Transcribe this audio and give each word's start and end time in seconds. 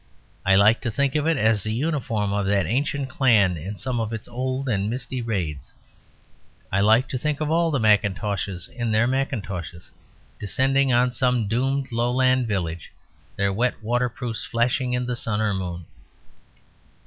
I 0.43 0.55
like 0.55 0.81
to 0.81 0.89
think 0.89 1.13
of 1.13 1.27
it 1.27 1.37
as 1.37 1.61
the 1.61 1.71
uniform 1.73 2.33
of 2.33 2.47
that 2.47 2.65
ancient 2.65 3.07
clan 3.07 3.55
in 3.55 3.75
some 3.75 3.99
of 3.99 4.11
its 4.11 4.27
old 4.27 4.67
and 4.67 4.89
misty 4.89 5.21
raids. 5.21 5.73
I 6.71 6.81
like 6.81 7.07
to 7.09 7.19
think 7.19 7.39
of 7.39 7.51
all 7.51 7.69
the 7.69 7.79
Macintoshes, 7.79 8.67
in 8.69 8.89
their 8.91 9.05
mackintoshes, 9.05 9.91
descending 10.39 10.91
on 10.91 11.11
some 11.11 11.47
doomed 11.47 11.91
Lowland 11.91 12.47
village, 12.47 12.91
their 13.35 13.53
wet 13.53 13.75
waterproofs 13.83 14.43
flashing 14.43 14.93
in 14.93 15.05
the 15.05 15.15
sun 15.15 15.39
or 15.39 15.53
moon. 15.53 15.85